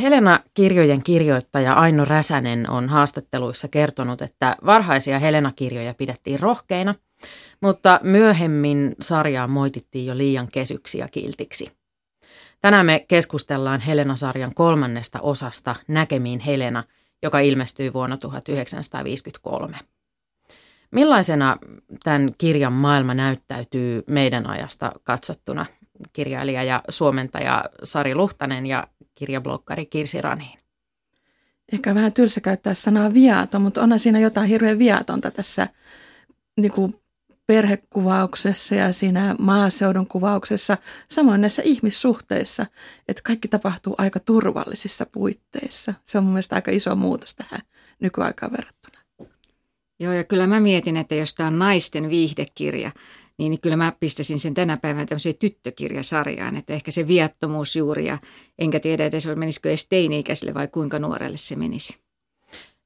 [0.00, 6.94] Helena-kirjojen kirjoittaja Aino Räsänen on haastatteluissa kertonut, että varhaisia Helena-kirjoja pidettiin rohkeina,
[7.60, 11.66] mutta myöhemmin sarjaa moitittiin jo liian kesyksi ja kiltiksi.
[12.60, 16.84] Tänään me keskustellaan Helena-sarjan kolmannesta osasta Näkemiin Helena,
[17.22, 19.78] joka ilmestyi vuonna 1953.
[20.90, 21.56] Millaisena
[22.04, 25.66] tämän kirjan maailma näyttäytyy meidän ajasta katsottuna?
[26.12, 30.58] Kirjailija ja suomentaja Sari Luhtanen ja kirjablokkari Kirsi Raniin.
[31.72, 35.68] Ehkä vähän tylsä käyttää sanaa viaton, mutta onhan siinä jotain hirveän viatonta tässä
[36.60, 36.94] niin kuin
[37.46, 40.76] perhekuvauksessa ja siinä maaseudun kuvauksessa,
[41.08, 42.66] samoin näissä ihmissuhteissa,
[43.08, 45.94] että kaikki tapahtuu aika turvallisissa puitteissa.
[46.04, 47.60] Se on mun mielestä aika iso muutos tähän
[48.00, 48.98] nykyaikaan verrattuna.
[50.00, 52.90] Joo, ja kyllä mä mietin, että jos tämä on naisten viihdekirja,
[53.40, 58.06] niin, niin kyllä mä pistäisin sen tänä päivänä tämmöiseen tyttökirjasarjaan, että ehkä se viattomuus juuri,
[58.06, 58.18] ja
[58.58, 61.96] enkä tiedä edes, menisikö edes teini-ikäiselle vai kuinka nuorelle se menisi.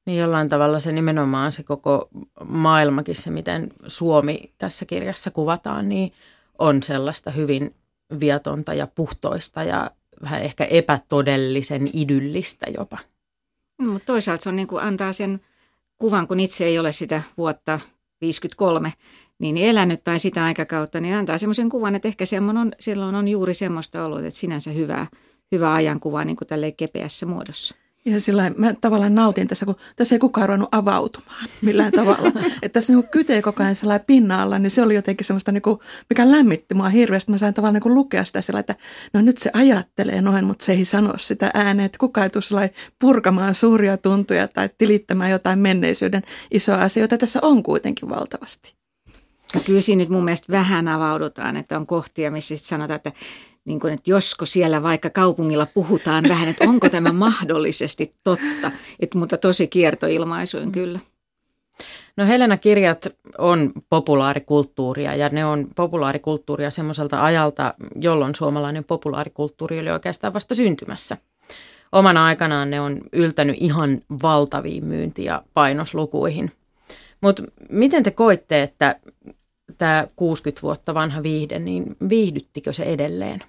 [0.05, 2.09] Niin jollain tavalla se nimenomaan se koko
[2.45, 6.13] maailmakin, se miten Suomi tässä kirjassa kuvataan, niin
[6.59, 7.75] on sellaista hyvin
[8.19, 9.91] viatonta ja puhtoista ja
[10.21, 12.97] vähän ehkä epätodellisen idyllistä jopa.
[13.79, 15.41] No, mutta toisaalta se on niin kuin antaa sen
[15.97, 17.79] kuvan, kun itse ei ole sitä vuotta
[18.21, 18.93] 53
[19.39, 22.25] niin elänyt tai sitä aikakautta, niin antaa semmoisen kuvan, että ehkä
[22.59, 25.07] on, silloin on juuri semmoista ollut, että sinänsä hyvää,
[25.51, 27.75] hyvä ajankuva niin kuin kepeässä muodossa.
[28.05, 32.31] Ja sillä mä tavallaan nautin tässä, kun tässä ei kukaan ruvennut avautumaan millään tavalla.
[32.61, 35.79] että tässä niin kytee koko ajan sellainen pinnalla, niin se oli jotenkin semmoista, niin kuin,
[36.09, 37.31] mikä lämmitti mua hirveästi.
[37.31, 38.75] Mä sain tavallaan niin kuin lukea sitä sillä, että
[39.13, 41.85] no nyt se ajattelee noin, mutta se ei sano sitä ääneen.
[41.85, 47.17] Että kukaan ei tule purkamaan suuria tuntuja tai tilittämään jotain menneisyyden isoa asioita.
[47.17, 48.74] Tässä on kuitenkin valtavasti.
[49.59, 53.11] Kyllä siinä nyt mun mielestä vähän avaudutaan, että on kohtia, missä sanotaan, että
[53.65, 59.17] niin kuin, että josko siellä vaikka kaupungilla puhutaan vähän, että onko tämä mahdollisesti totta, että,
[59.17, 60.99] mutta tosi kiertoilmaisuin kyllä.
[62.17, 70.33] No Helena-kirjat on populaarikulttuuria ja ne on populaarikulttuuria semmoiselta ajalta, jolloin suomalainen populaarikulttuuri oli oikeastaan
[70.33, 71.17] vasta syntymässä.
[71.91, 76.51] Omana aikanaan ne on yltänyt ihan valtaviin myynti- ja painoslukuihin.
[77.21, 78.95] Mutta miten te koitte, että
[79.77, 83.43] tämä 60 vuotta vanha viihde, niin viihdyttikö se edelleen?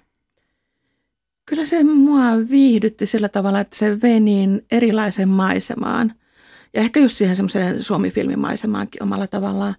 [1.45, 6.13] Kyllä se mua viihdytti sillä tavalla, että se vei niin erilaisen maisemaan.
[6.73, 9.75] Ja ehkä just siihen semmoiseen Suomi-filmimaisemaankin omalla tavallaan.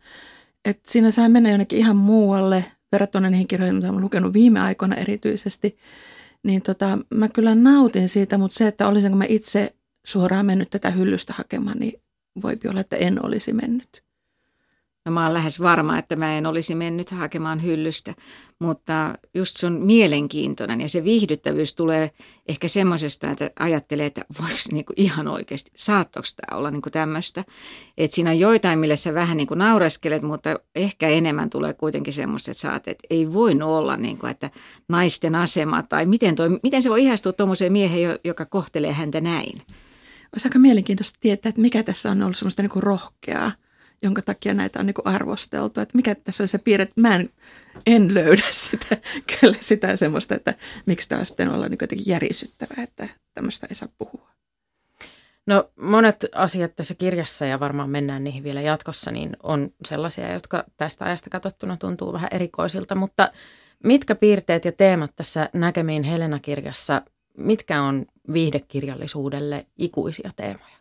[0.65, 4.97] Että siinä sai mennä jonnekin ihan muualle verrattuna niihin kirjoihin, mitä olen lukenut viime aikoina
[4.97, 5.77] erityisesti.
[6.43, 9.75] Niin tota, mä kyllä nautin siitä, mutta se, että olisinko mä itse
[10.07, 12.01] suoraan mennyt tätä hyllystä hakemaan, niin
[12.43, 14.08] voipi olla, että en olisi mennyt.
[15.09, 18.15] No mä oon lähes varma, että mä en olisi mennyt hakemaan hyllystä,
[18.59, 22.11] mutta just se on mielenkiintoinen ja se viihdyttävyys tulee
[22.49, 27.45] ehkä semmoisesta, että ajattelee, että voisi niinku ihan oikeasti, saattoiko tämä olla niinku tämmöistä.
[27.99, 32.51] Että siinä on joitain, millä sä vähän niinku naureskelet, mutta ehkä enemmän tulee kuitenkin semmoista,
[32.51, 34.51] että saat, että ei voi olla, niinku, että
[34.89, 39.63] naisten asema tai miten, toi, miten se voi ihastua tuommoiseen miehen, joka kohtelee häntä näin.
[40.33, 43.53] Olisi aika mielenkiintoista tietää, että mikä tässä on ollut semmoista niinku rohkeaa
[44.03, 45.81] jonka takia näitä on niin arvosteltu.
[45.81, 47.31] Että mikä tässä on se piirre, että mä en,
[47.87, 48.97] en löydä sitä,
[49.41, 50.55] kyllä sitä semmoista, että
[50.87, 54.29] miksi tämä olisi pitänyt olla niin jotenkin järisyttävää, että tämmöistä ei saa puhua.
[55.47, 60.65] No monet asiat tässä kirjassa ja varmaan mennään niihin vielä jatkossa, niin on sellaisia, jotka
[60.77, 63.33] tästä ajasta katsottuna tuntuu vähän erikoisilta, mutta
[63.85, 67.03] mitkä piirteet ja teemat tässä näkemiin Helena-kirjassa,
[67.37, 70.79] mitkä on viihdekirjallisuudelle ikuisia teemoja?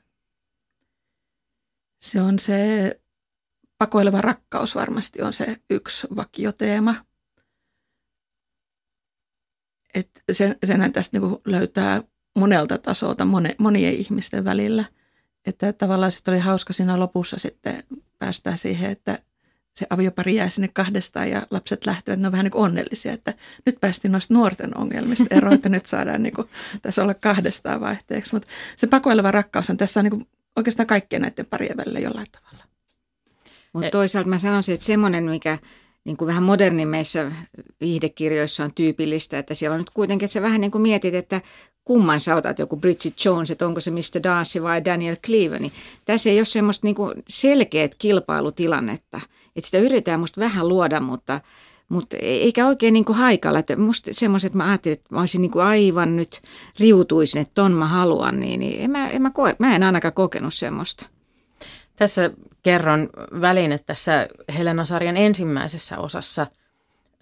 [1.99, 2.99] Se on se
[3.77, 6.95] pakoileva rakkaus varmasti on se yksi vakioteema.
[9.93, 12.03] Et sen, senhän tästä niinku löytää
[12.39, 14.85] monelta tasolta mone, monien ihmisten välillä.
[15.45, 17.83] Että tavallaan sitten oli hauska siinä lopussa sitten
[18.19, 19.19] päästä siihen, että
[19.75, 23.33] se aviopari jää sinne kahdestaan ja lapset lähtevät, ne on vähän niin kuin onnellisia, että
[23.65, 26.49] nyt päästiin noista nuorten ongelmista eroon, että nyt saadaan niin kuin,
[26.81, 28.33] tässä olla kahdestaan vaihteeksi.
[28.33, 32.27] Mutta se pakoileva rakkaus on tässä on niin kuin oikeastaan kaikkien näiden parien välillä jollain
[32.31, 32.66] tavalla.
[33.73, 35.57] Mutta toisaalta mä sanoisin, että semmoinen, mikä
[36.05, 37.31] niin kuin vähän modernimmeissa
[37.81, 41.41] viihdekirjoissa on tyypillistä, että siellä on nyt kuitenkin, että sä vähän niin kuin mietit, että
[41.85, 44.23] kumman sä otat, joku Bridget Jones, että onko se Mr.
[44.23, 45.71] Darcy vai Daniel Cleaver, niin
[46.05, 49.21] tässä ei ole semmoista niin kuin selkeät kilpailutilannetta.
[49.55, 51.41] Että sitä yritetään musta vähän luoda, mutta,
[51.89, 53.59] mutta eikä oikein niin kuin haikalla.
[53.59, 56.41] Että musta semmoiset, että mä ajattelin, että mä olisin niin kuin aivan nyt
[56.79, 60.13] riutuisin, että ton mä haluan, niin, niin en, mä, en mä, koe, mä en ainakaan
[60.13, 61.05] kokenut semmoista.
[61.97, 62.31] Tässä
[62.63, 63.09] kerron
[63.41, 64.27] välin, että tässä
[64.57, 66.47] Helena-sarjan ensimmäisessä osassa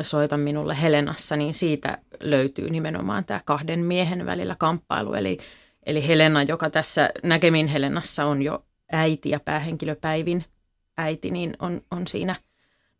[0.01, 5.13] Soita minulle Helenassa, niin siitä löytyy nimenomaan tämä kahden miehen välillä kamppailu.
[5.13, 5.37] Eli,
[5.85, 10.45] Eli Helena, joka tässä näkemin Helenassa on jo äiti ja päähenkilöpäivin
[10.97, 12.35] äiti, niin on, on siinä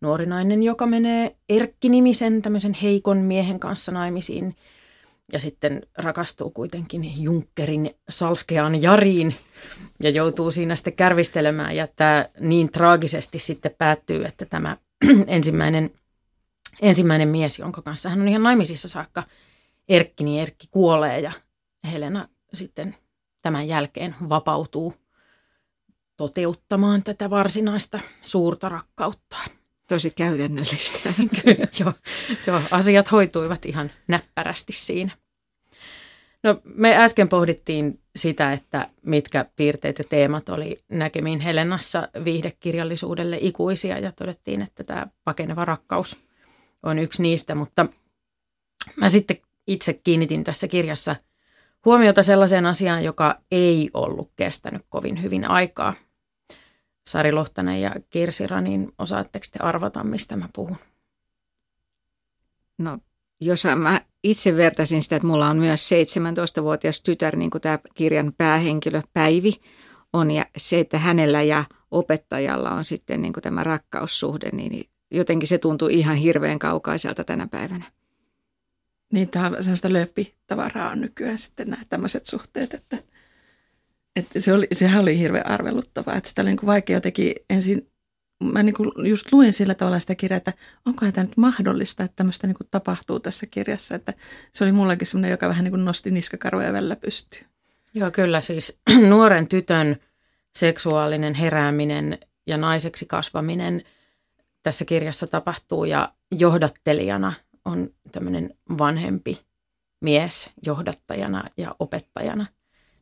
[0.01, 4.55] nuori nainen, joka menee Erkki-nimisen tämmöisen heikon miehen kanssa naimisiin
[5.33, 9.35] ja sitten rakastuu kuitenkin Junckerin salskeaan Jariin
[10.03, 14.77] ja joutuu siinä sitten kärvistelemään ja tämä niin traagisesti sitten päättyy, että tämä
[15.27, 15.91] ensimmäinen,
[16.81, 19.23] ensimmäinen mies, jonka kanssa hän on ihan naimisissa saakka,
[19.89, 21.31] Erkki, niin Erkki kuolee ja
[21.91, 22.95] Helena sitten
[23.41, 24.93] tämän jälkeen vapautuu
[26.17, 29.49] toteuttamaan tätä varsinaista suurta rakkauttaan.
[29.87, 30.99] Tosi käytännöllistä.
[31.43, 31.93] Kyllä, joo,
[32.47, 35.11] joo, asiat hoituivat ihan näppärästi siinä.
[36.43, 43.99] No, me äsken pohdittiin sitä, että mitkä piirteet ja teemat oli näkemiin Helenassa viihdekirjallisuudelle ikuisia
[43.99, 46.17] ja todettiin, että tämä pakeneva rakkaus
[46.83, 47.85] on yksi niistä, mutta
[48.95, 51.15] mä sitten itse kiinnitin tässä kirjassa
[51.85, 55.93] huomiota sellaiseen asiaan, joka ei ollut kestänyt kovin hyvin aikaa.
[57.07, 60.77] Sari Lohtanen ja Kirsi Ranin, osaatteko te arvata, mistä mä puhun?
[62.77, 62.97] No,
[63.41, 68.33] jos mä itse vertaisin sitä, että mulla on myös 17-vuotias tytär, niin kuin tämä kirjan
[68.37, 69.61] päähenkilö Päivi
[70.13, 75.47] on, ja se, että hänellä ja opettajalla on sitten niin kuin tämä rakkaussuhde, niin jotenkin
[75.47, 77.91] se tuntuu ihan hirveän kaukaiselta tänä päivänä.
[79.13, 82.97] Niin, tämä on sellaista löppitavaraa on nykyään sitten nämä tämmöiset suhteet, että,
[84.15, 87.91] että se oli, sehän oli hirveän arveluttavaa, että sitä oli niin kuin vaikea jotenkin ensin,
[88.43, 90.53] mä niin kuin just luin sillä tavalla sitä kirjaa, että
[90.85, 94.13] onkohan tämä nyt mahdollista, että tämmöistä niin kuin tapahtuu tässä kirjassa, että
[94.53, 97.45] se oli mullakin semmoinen, joka vähän niin kuin nosti niskakarvoja välillä pystyyn.
[97.93, 98.79] Joo, kyllä siis
[99.09, 99.95] nuoren tytön
[100.55, 102.17] seksuaalinen herääminen
[102.47, 103.83] ja naiseksi kasvaminen
[104.63, 107.33] tässä kirjassa tapahtuu ja johdattelijana
[107.65, 109.41] on tämmöinen vanhempi
[110.01, 112.45] mies johdattajana ja opettajana.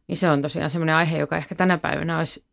[0.07, 2.45] Niin se on tosiaan semmoinen aihe, joka ehkä tänä päivänä olisi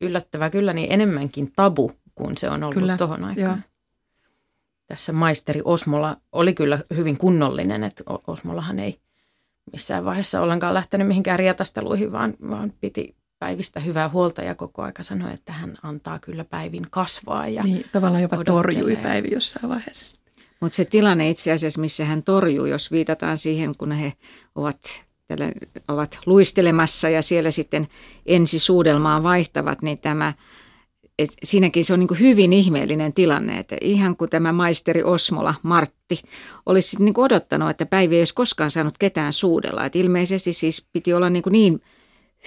[0.00, 3.48] yllättävä kyllä niin enemmänkin tabu kuin se on ollut tuohon aikaan.
[3.48, 3.56] Joo.
[4.86, 9.00] Tässä maisteri Osmola oli kyllä hyvin kunnollinen, että Osmolahan ei
[9.72, 15.02] missään vaiheessa ollenkaan lähtenyt mihinkään rietasteluihin, vaan, vaan piti päivistä hyvää huolta ja koko aika
[15.02, 17.48] sanoi, että hän antaa kyllä päivin kasvaa.
[17.48, 20.20] Ja niin, tavallaan jopa torjui päivi jossain vaiheessa.
[20.60, 24.12] Mutta se tilanne itse asiassa, missä hän torjuu, jos viitataan siihen, kun he
[24.54, 25.52] ovat, tällä,
[25.88, 27.88] ovat luistelemassa ja siellä sitten
[28.26, 30.34] ensi suudelmaan vaihtavat, niin tämä,
[31.18, 36.22] et siinäkin se on niin hyvin ihmeellinen tilanne, että ihan kuin tämä maisteri Osmola, Martti,
[36.66, 39.84] olisi niin odottanut, että Päivi ei olisi koskaan saanut ketään suudella.
[39.84, 41.80] Et ilmeisesti siis piti olla niin, niin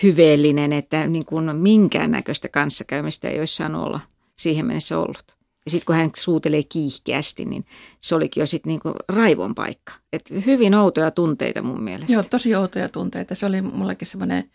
[0.03, 3.99] hyveellinen, että niin kuin minkäännäköistä kanssakäymistä ei olisi saanut olla
[4.37, 5.40] siihen mennessä ollut.
[5.65, 7.65] Ja sitten kun hän suutelee kiihkeästi, niin
[7.99, 9.93] se olikin jo sitten niinku raivon paikka.
[10.13, 12.13] Et hyvin outoja tunteita mun mielestä.
[12.13, 13.35] Joo, tosi outoja tunteita.
[13.35, 14.51] Se oli mullekin semmoinen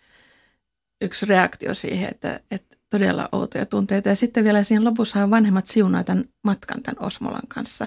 [1.00, 4.08] yksi reaktio siihen, että, että todella outoja tunteita.
[4.08, 7.86] Ja sitten vielä siinä lopussa vanhemmat siunaa tämän matkan tämän Osmolan kanssa,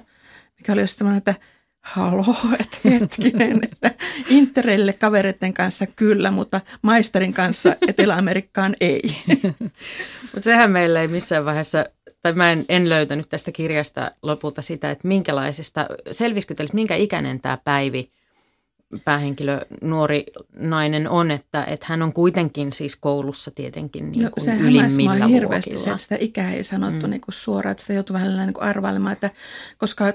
[0.58, 1.36] mikä oli just semmoinen, että
[1.82, 3.92] haloo, että hetkinen, että
[4.30, 9.02] Interelle kavereiden kanssa kyllä, mutta maisterin kanssa Etelä-Amerikkaan ei.
[10.22, 11.86] mutta sehän meillä ei missään vaiheessa
[12.22, 17.58] tai mä en, en löytänyt tästä kirjasta lopulta sitä, että minkälaisesta, selvisikö minkä ikäinen tämä
[17.64, 18.12] Päivi,
[19.06, 24.54] päähenkilö, nuori nainen on, että, että hän on kuitenkin siis koulussa tietenkin niin kuin no,
[24.54, 27.12] se ylimmillä hirveästi se, että sitä ikää ei sanottu mm.
[27.12, 29.30] niin kuin suoraan, että sitä joutuu vähän niin kuin arvailemaan, että
[29.78, 30.14] koska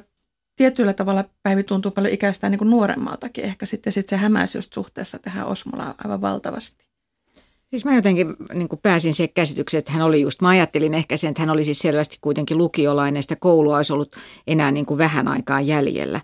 [0.57, 4.73] tietyllä tavalla Päivi tuntuu paljon ikäistään niin kuin nuoremmaltakin ehkä sitten, sitten se hämäisi just
[4.73, 6.85] suhteessa tähän Osmolaan aivan valtavasti.
[7.75, 11.31] Siis mä jotenkin niin pääsin siihen käsitykseen, että hän oli just, mä ajattelin ehkä sen,
[11.31, 14.17] että hän oli siis selvästi kuitenkin lukiolainen, sitä koulua olisi ollut
[14.47, 16.21] enää niin kuin vähän aikaa jäljellä.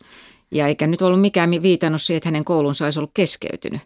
[0.50, 3.80] Ja eikä nyt ollut mikään viitannut siihen, että hänen koulunsa olisi ollut keskeytynyt.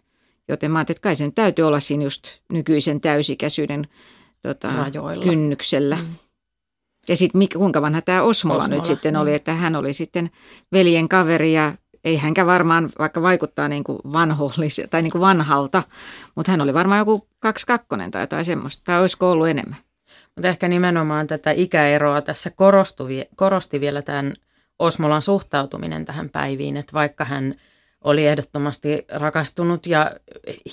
[0.47, 3.87] Joten mä ajattelin, että kai sen täytyy olla siinä just nykyisen täysikäisyyden
[4.41, 4.69] tota,
[5.23, 5.95] kynnyksellä.
[5.95, 6.05] Mm.
[7.07, 10.29] Ja sitten kuinka vanha tämä Osmola, Osmola nyt sitten oli, että hän oli sitten
[10.71, 11.73] veljen kaveri ja
[12.05, 15.83] ei hänkä varmaan, vaikka vaikuttaa niin kuin vanhollis, tai niin kuin vanhalta,
[16.35, 19.77] mutta hän oli varmaan joku kaksi kakkonen tai jotain semmoista, tai olisiko ollut enemmän.
[20.35, 23.03] Mutta ehkä nimenomaan tätä ikäeroa tässä korosti,
[23.35, 24.33] korosti vielä tämän
[24.79, 27.55] Osmolan suhtautuminen tähän päiviin, että vaikka hän
[28.03, 30.11] oli ehdottomasti rakastunut ja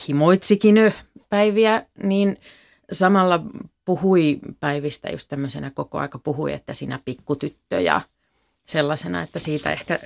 [0.09, 0.95] himoitsikin
[1.29, 2.37] päiviä, niin
[2.93, 3.41] samalla
[3.85, 8.01] puhui päivistä just tämmöisenä koko aika puhui, että sinä pikkutyttö ja–
[8.67, 9.99] sellaisena, että siitä ehkä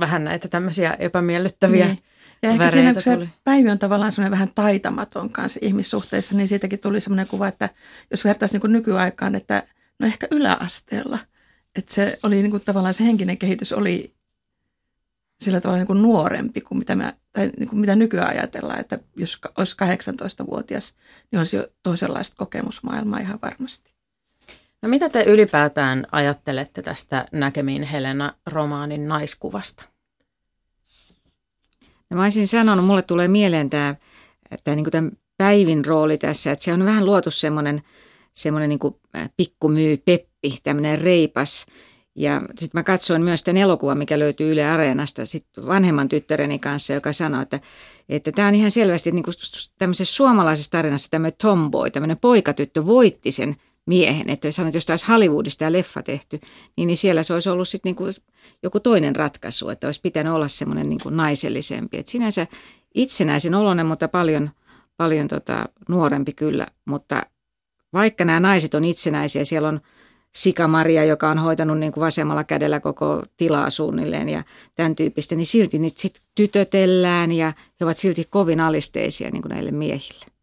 [0.00, 1.98] vähän näitä tämmöisiä epämiellyttäviä niin.
[2.42, 3.28] Ja ehkä siinä, kun se tuli.
[3.44, 7.70] Päivi on tavallaan semmoinen vähän taitamaton kanssa ihmissuhteissa, niin siitäkin tuli semmoinen kuva, että
[8.10, 9.62] jos vertaisi niin nykyaikaan, että
[9.98, 11.18] no ehkä yläasteella,
[11.76, 14.14] että se oli niin kuin tavallaan se henkinen kehitys oli
[15.40, 18.98] sillä tavalla niin kuin nuorempi kuin mitä me tai niin kuin mitä nykyään ajatellaan, että
[19.16, 20.94] jos olisi 18-vuotias,
[21.30, 23.93] niin olisi jo toisenlaista kokemusmaailmaa ihan varmasti.
[24.84, 29.84] No mitä te ylipäätään ajattelette tästä Näkemiin Helena-romaanin naiskuvasta?
[32.10, 33.94] No mä olisin sanonut, mulle tulee mieleen tämä,
[34.64, 37.82] tämä, niin tämän Päivin rooli tässä, että se on vähän luotu semmoinen,
[38.34, 38.78] semmoinen niin
[39.36, 41.66] pikkumyy Peppi, tämmöinen reipas.
[42.14, 46.92] Ja sitten mä katsoin myös tämän elokuvan, mikä löytyy Yle Areenasta sit vanhemman tyttäreni kanssa,
[46.92, 47.60] joka sanoi, että
[48.08, 49.34] että tämä on ihan selvästi niin kuin
[49.78, 54.30] tämmöisessä suomalaisessa tarinassa tämmöinen tomboy, tämmöinen poikatyttö voitti sen miehen.
[54.30, 56.40] Että sanoit, jos taas Hollywoodista tämä leffa tehty,
[56.76, 58.14] niin, niin siellä se olisi ollut sitten niin
[58.62, 61.98] joku toinen ratkaisu, että olisi pitänyt olla semmoinen niin naisellisempi.
[61.98, 62.46] Että sinänsä
[62.94, 64.50] itsenäisen oloinen, mutta paljon,
[64.96, 66.66] paljon tota, nuorempi kyllä.
[66.84, 67.22] Mutta
[67.92, 69.80] vaikka nämä naiset on itsenäisiä, siellä on
[70.34, 75.34] Sika Maria, joka on hoitanut niin kuin vasemmalla kädellä koko tilaa suunnilleen ja tämän tyyppistä,
[75.34, 80.33] niin silti niitä sit tytötellään ja he ovat silti kovin alisteisia niin kuin näille miehille.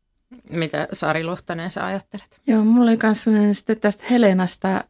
[0.49, 2.41] Mitä Sari Luhtanen sä ajattelet?
[2.47, 4.83] Joo, mulla oli myös sitten tästä Helenasta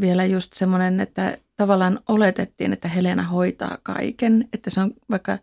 [0.00, 4.48] vielä just semmoinen, että tavallaan oletettiin, että Helena hoitaa kaiken.
[4.52, 5.38] Että se on vaikka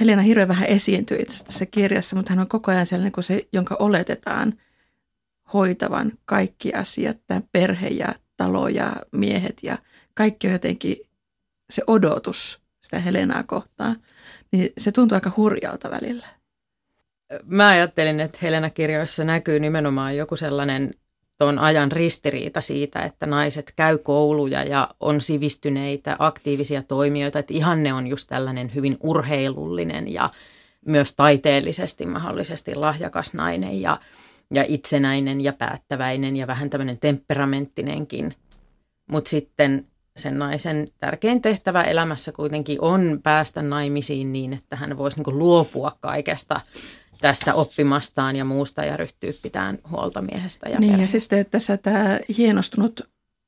[0.00, 3.48] Helena hirveän vähän esiintyy itse tässä kirjassa, mutta hän on koko ajan sellainen kuin se,
[3.52, 4.54] jonka oletetaan
[5.52, 9.78] hoitavan kaikki asiat, tämä perhe ja talo ja miehet ja
[10.14, 10.96] kaikki on jotenkin
[11.70, 13.96] se odotus sitä Helenaa kohtaan.
[14.52, 16.26] Niin se tuntuu aika hurjalta välillä
[17.44, 20.94] mä ajattelin, että Helena-kirjoissa näkyy nimenomaan joku sellainen
[21.38, 27.38] tuon ajan ristiriita siitä, että naiset käy kouluja ja on sivistyneitä, aktiivisia toimijoita.
[27.38, 30.30] Että ihanne on just tällainen hyvin urheilullinen ja
[30.86, 34.00] myös taiteellisesti mahdollisesti lahjakas nainen ja,
[34.54, 38.34] ja itsenäinen ja päättäväinen ja vähän tämmöinen temperamenttinenkin.
[39.10, 45.22] Mutta sitten sen naisen tärkein tehtävä elämässä kuitenkin on päästä naimisiin niin, että hän voisi
[45.22, 46.60] niin luopua kaikesta
[47.24, 51.16] tästä oppimastaan ja muusta ja ryhtyy pitämään huolta miehestä ja Niin perheestä.
[51.16, 53.00] ja sitten tässä tämä hienostunut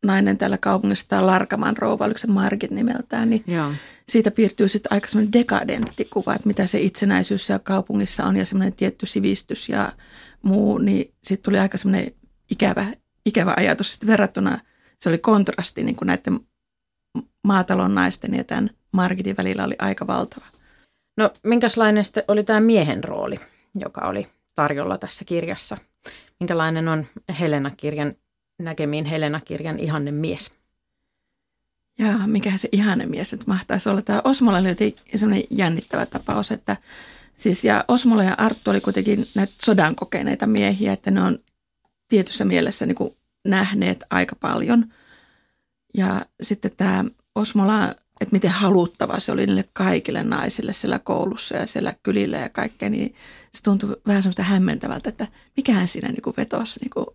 [0.07, 3.73] nainen täällä kaupungissa, tämä Larkaman rouva, oliko se Margit nimeltään, niin Joo.
[4.09, 8.47] siitä piirtyy sitten aika semmoinen dekadentti kuva, että mitä se itsenäisyys siellä kaupungissa on ja
[8.47, 9.93] semmoinen tietty sivistys ja
[10.43, 12.13] muu, niin sitten tuli aika semmoinen
[12.51, 12.87] ikävä,
[13.27, 14.59] ikävä ajatus sitten verrattuna,
[15.01, 16.41] se oli kontrasti niin kuin näiden
[17.45, 20.47] maatalon naisten ja tämän Margitin välillä oli aika valtava.
[21.17, 23.41] No minkälainen oli tämä miehen rooli?
[23.81, 25.79] Joka oli tarjolla tässä kirjassa.
[26.41, 27.07] Minkälainen on
[27.41, 28.15] Helena-kirjan,
[28.59, 30.51] näkemiin Helena-kirjan ihanne mies?
[31.99, 34.03] Ja mikä se ihanne mies nyt mahtaisi olla.
[34.03, 36.77] Tämä Osmola oli sellainen jännittävä tapaus, että
[37.37, 41.39] siis ja Osmola ja Arttu oli kuitenkin näitä sodan kokeneita miehiä, että ne on
[42.09, 44.93] tietyssä mielessä niin kuin nähneet aika paljon.
[45.95, 47.05] Ja sitten tämä
[47.35, 52.49] Osmola että miten haluttava se oli niille kaikille naisille siellä koulussa ja siellä kylillä ja
[52.49, 53.15] kaikkea, niin
[53.55, 57.07] se tuntui vähän semmoista hämmentävältä, että mikähän siinä niin vetosi, niin kuin,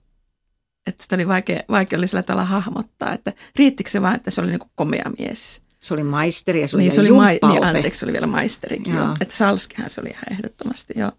[0.87, 4.41] että sitä oli vaikea, vaikea oli sillä tavalla hahmottaa, että riittikö se vaan, että se
[4.41, 5.61] oli niin kuin komea mies.
[5.79, 8.27] Se oli maisteri ja se oli, niin, se oli ma- niin, anteeksi, se oli vielä
[8.27, 9.15] maisterikin, joo.
[9.19, 11.11] Että Salskihan se oli ihan ehdottomasti, joo.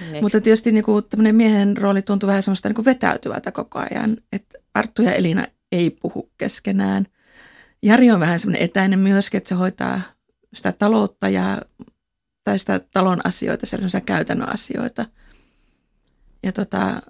[0.00, 0.20] Next.
[0.20, 4.16] Mutta tietysti niin kuin, tämmöinen miehen rooli tuntui vähän semmoista niin kuin vetäytyvältä koko ajan,
[4.32, 7.06] että Arttu ja Elina ei puhu keskenään–
[7.82, 10.00] Jari on vähän semmoinen etäinen myöskin, että se hoitaa
[10.54, 11.62] sitä taloutta ja,
[12.44, 15.06] tai sitä talon asioita, sellaisia käytännön asioita.
[16.42, 17.02] Ja tota,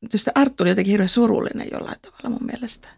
[0.00, 2.88] tietysti Arttu oli jotenkin hirveän surullinen jollain tavalla mun mielestä.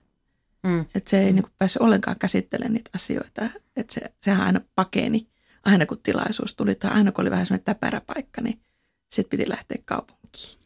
[0.62, 0.80] Mm.
[0.80, 1.34] Että se ei mm.
[1.34, 3.50] niin päässyt ollenkaan käsittelemään niitä asioita.
[3.76, 5.28] Että se, sehän aina pakeni,
[5.64, 8.60] aina kun tilaisuus tuli tai aina kun oli vähän semmoinen täpärä paikka, niin
[9.12, 10.58] sitten piti lähteä kaupunkiin.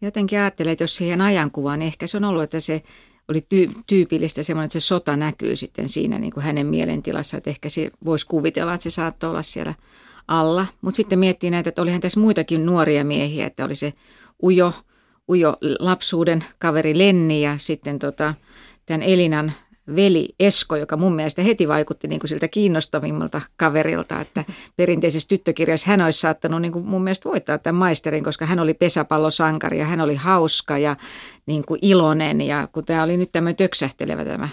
[0.00, 2.82] Jotenkin ajattelee, että jos siihen ajankuvaan, niin ehkä se on ollut, että se
[3.28, 7.50] oli tyy- tyypillistä semmoinen, että se sota näkyy sitten siinä niin kuin hänen mielentilassa, että
[7.50, 9.74] ehkä se voisi kuvitella, että se saattoi olla siellä
[10.28, 10.66] alla.
[10.80, 13.92] Mutta sitten miettii näitä, että olihan tässä muitakin nuoria miehiä, että oli se
[14.42, 14.72] ujo,
[15.30, 18.34] ujo lapsuuden kaveri Lenni ja sitten tota,
[18.86, 19.52] tämän Elinan
[19.86, 24.44] veli Esko, joka mun mielestä heti vaikutti niin kuin siltä kiinnostavimmalta kaverilta, että
[24.76, 28.74] perinteisessä tyttökirjassa hän olisi saattanut niin kuin mun mielestä voittaa tämän maisterin, koska hän oli
[28.74, 30.96] pesäpallosankari ja hän oli hauska ja
[31.46, 34.48] niin kuin iloinen ja kun tämä oli nyt tämmöinen töksähtelevä tämä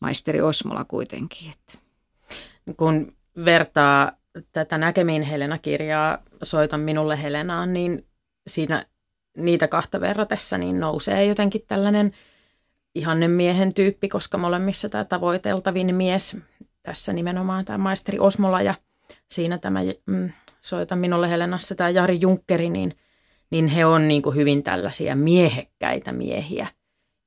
[0.00, 1.50] maisteri Osmola kuitenkin.
[1.50, 1.78] Että.
[2.76, 3.12] Kun
[3.44, 4.12] vertaa
[4.52, 8.06] tätä Näkemiin Helena-kirjaa Soita minulle Helenaan, niin
[8.46, 8.84] siinä
[9.36, 12.12] niitä kahta verratessa niin nousee jotenkin tällainen–
[12.94, 16.36] ihanne miehen tyyppi, koska molemmissa tämä tavoiteltavin mies,
[16.82, 18.74] tässä nimenomaan tämä maisteri Osmola ja
[19.28, 22.98] siinä tämä mm, Soita minulle Helenassa tämä Jari Junkkeri, niin,
[23.50, 26.68] niin he on niin kuin hyvin tällaisia miehekkäitä miehiä.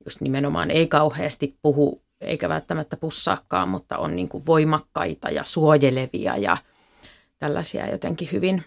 [0.04, 6.36] Just nimenomaan ei kauheasti puhu eikä välttämättä pussaakaan, mutta on niin kuin voimakkaita ja suojelevia
[6.36, 6.56] ja
[7.38, 8.62] tällaisia jotenkin hyvin,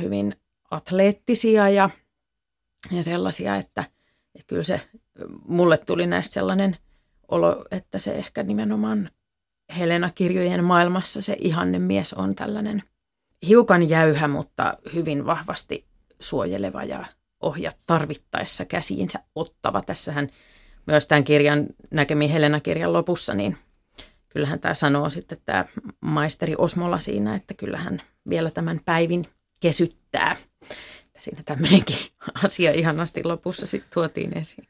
[0.00, 0.36] hyvin
[0.70, 1.90] atleettisia ja,
[2.90, 3.84] ja sellaisia, että,
[4.34, 4.80] että kyllä se
[5.48, 6.76] mulle tuli näistä sellainen
[7.28, 9.10] olo, että se ehkä nimenomaan
[9.78, 12.82] Helena-kirjojen maailmassa se ihanne mies on tällainen
[13.46, 15.86] hiukan jäyhä, mutta hyvin vahvasti
[16.20, 17.04] suojeleva ja
[17.40, 19.82] ohja tarvittaessa käsiinsä ottava.
[19.82, 20.28] Tässähän
[20.86, 23.56] myös tämän kirjan näkemi Helena-kirjan lopussa, niin
[24.28, 25.64] kyllähän tämä sanoo sitten tämä
[26.00, 29.26] maisteri Osmola siinä, että kyllähän vielä tämän päivin
[29.60, 30.36] kesyttää.
[31.20, 31.96] Siinä tämmöinenkin
[32.44, 34.68] asia ihanasti lopussa sitten tuotiin esiin.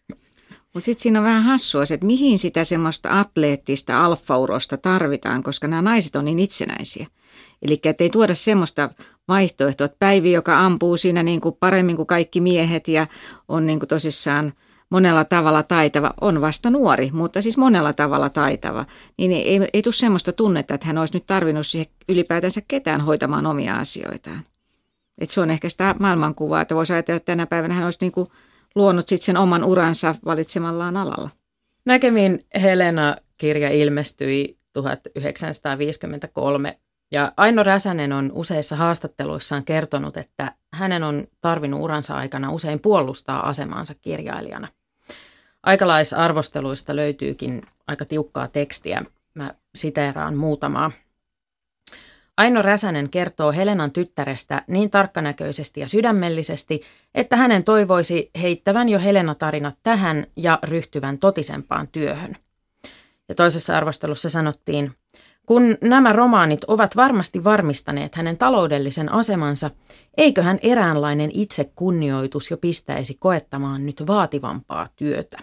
[0.78, 5.68] Mutta sitten siinä on vähän hassua se, että mihin sitä semmoista atleettista alfaurosta tarvitaan, koska
[5.68, 7.06] nämä naiset on niin itsenäisiä.
[7.62, 8.90] Eli ei tuoda semmoista
[9.28, 13.06] vaihtoehtoa, että Päivi, joka ampuu siinä niin kuin paremmin kuin kaikki miehet ja
[13.48, 14.52] on niin kuin tosissaan
[14.90, 19.82] monella tavalla taitava, on vasta nuori, mutta siis monella tavalla taitava, niin ei, ei, ei
[19.82, 24.40] tule semmoista tunnetta, että hän olisi nyt tarvinnut siihen ylipäätänsä ketään hoitamaan omia asioitaan.
[25.18, 28.12] Et se on ehkä sitä maailmankuvaa, että voisi ajatella, että tänä päivänä hän olisi niin
[28.12, 28.28] kuin
[28.78, 31.30] luonut sitten sen oman uransa valitsemallaan alalla.
[31.84, 36.78] Näkemiin Helena-kirja ilmestyi 1953
[37.10, 43.48] ja Aino Räsänen on useissa haastatteluissaan kertonut, että hänen on tarvinnut uransa aikana usein puolustaa
[43.48, 44.68] asemaansa kirjailijana.
[45.62, 49.04] Aikalaisarvosteluista löytyykin aika tiukkaa tekstiä.
[49.34, 50.90] Mä siteeraan muutamaa.
[52.38, 56.80] Aino Räsänen kertoo Helenan tyttärestä niin tarkkanäköisesti ja sydämellisesti,
[57.14, 62.36] että hänen toivoisi heittävän jo Helena-tarinat tähän ja ryhtyvän totisempaan työhön.
[63.28, 64.92] Ja toisessa arvostelussa sanottiin,
[65.46, 69.70] kun nämä romaanit ovat varmasti varmistaneet hänen taloudellisen asemansa,
[70.16, 75.38] eiköhän eräänlainen itsekunnioitus jo pistäisi koettamaan nyt vaativampaa työtä.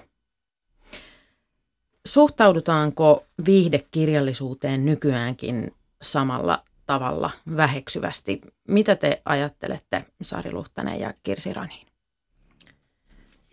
[2.07, 5.71] Suhtaudutaanko viihdekirjallisuuteen nykyäänkin
[6.01, 8.41] samalla tavalla väheksyvästi?
[8.67, 11.87] Mitä te ajattelette, Sari Luhtanen ja Kirsi Raniin?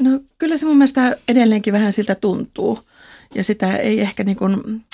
[0.03, 2.79] No kyllä se mun mielestä edelleenkin vähän siltä tuntuu.
[3.35, 4.85] Ja sitä ei ehkä niin kuin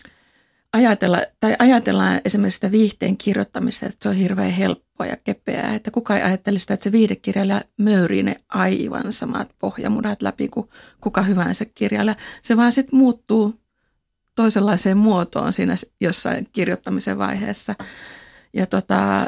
[0.72, 5.90] ajatella, tai ajatellaan esimerkiksi sitä viihteen kirjoittamista, että se on hirveän helppoa ja kepeää, että
[5.90, 10.68] kuka ei ajattele sitä, että se viihdekirjailija möyrii ne aivan samat pohjamudat läpi kuin
[11.01, 12.16] kuka hyvänsä kirjailija.
[12.42, 13.55] Se vaan sitten muuttuu
[14.35, 17.74] toisenlaiseen muotoon siinä jossain kirjoittamisen vaiheessa.
[18.52, 19.26] Ja tota,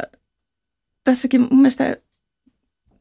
[1.05, 1.97] tässäkin mun mielestä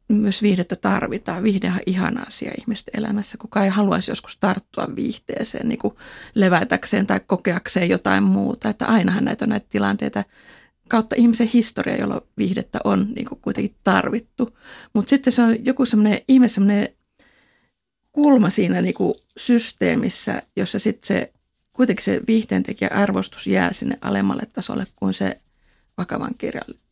[0.08, 1.44] myös viihdettä tarvitaan.
[1.44, 3.38] Viihde on ihana asia ihmisten elämässä.
[3.38, 5.94] Kuka ei haluaisi joskus tarttua viihteeseen niin kuin
[6.36, 8.70] levätäkseen tai kokeakseen jotain muuta.
[8.70, 10.24] Että ainahan näitä on näitä tilanteita
[10.90, 14.58] kautta ihmisen historia, jolla viihdettä on niin kuin kuitenkin tarvittu.
[14.94, 16.90] Mutta sitten se on joku semmoinen ihme semmoinen
[18.12, 21.34] kulma siinä niin kuin systeemissä, jossa sitten se
[21.74, 25.40] kuitenkin se viihteentekijä arvostus jää sinne alemmalle tasolle kuin se
[26.00, 26.36] vakavan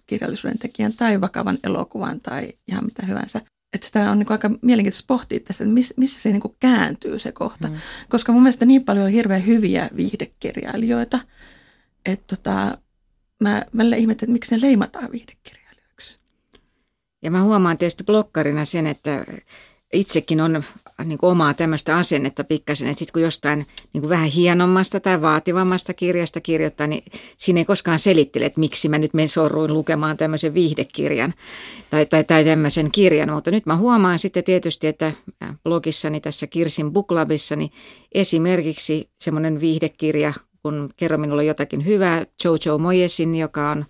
[0.07, 3.41] kirjallisuuden tekijän tai vakavan elokuvan tai ihan mitä hyvänsä.
[3.73, 7.67] Että sitä on niin aika mielenkiintoista pohtia tästä, että missä se niin kääntyy se kohta.
[7.67, 7.75] Mm.
[8.09, 11.19] Koska mun mielestä niin paljon on hirveän hyviä viihdekirjailijoita,
[12.05, 12.77] että tota,
[13.43, 16.19] mä välillä ihmettelen, että miksi ne leimataan viihdekirjailijoiksi.
[17.23, 19.25] Ja mä huomaan tietysti blokkarina sen, että
[19.93, 20.63] itsekin on
[21.05, 25.21] niin kuin omaa tämmöistä asennetta pikkasen, että sitten kun jostain niin kuin vähän hienommasta tai
[25.21, 27.03] vaativammasta kirjasta kirjoittaa, niin
[27.37, 31.33] siinä ei koskaan selittele, että miksi mä nyt menen sorruin lukemaan tämmöisen viihdekirjan
[31.89, 33.33] tai, tai, tai tämmöisen kirjan.
[33.33, 35.13] Mutta nyt mä huomaan sitten tietysti, että
[35.63, 37.71] blogissani tässä Kirsin Booklabissa, niin
[38.11, 40.33] esimerkiksi semmoinen viihdekirja,
[40.63, 43.85] kun kerro minulle jotakin hyvää, Jojo Moyesin, joka on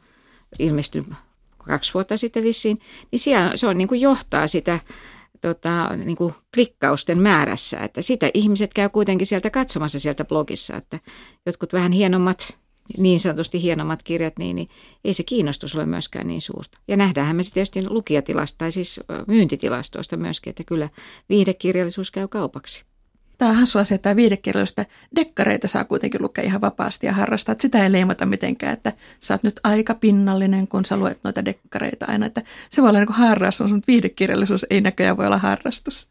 [0.59, 1.07] ilmestynyt
[1.57, 2.79] kaksi vuotta sitten vissiin,
[3.11, 4.79] niin siellä se on niin kuin johtaa sitä
[5.41, 7.79] tota, niin kuin klikkausten määrässä.
[7.79, 10.99] Että sitä ihmiset käy kuitenkin sieltä katsomassa sieltä blogissa, että
[11.45, 12.57] jotkut vähän hienommat,
[12.97, 14.69] niin sanotusti hienommat kirjat, niin, niin
[15.03, 16.79] ei se kiinnostus ole myöskään niin suurta.
[16.87, 20.89] Ja nähdäänhän me sitten tietysti lukijatilasta tai siis myyntitilastoista myöskin, että kyllä
[21.29, 22.83] viihdekirjallisuus käy kaupaksi.
[23.37, 27.51] Tämä on hassu asia, että viidekirjallisuutta dekkareita saa kuitenkin lukea ihan vapaasti ja harrastaa.
[27.51, 31.45] Että sitä ei leimata mitenkään, että sä oot nyt aika pinnallinen, kun sä luet noita
[31.45, 32.25] dekkareita aina.
[32.25, 36.09] Että se voi olla niin kuin harrastus, mutta viidekirjallisuus ei näköjään voi olla harrastus.